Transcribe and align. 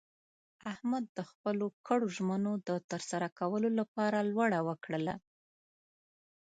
احمد 0.71 1.03
د 1.17 1.19
خپلو 1.29 1.65
کړو 1.87 2.05
ژمنو 2.15 2.51
د 2.67 2.69
ترسره 2.91 3.27
کولو 3.39 3.69
لپاره 3.79 4.27
لوړه 4.31 4.59
وکړله. 4.67 5.15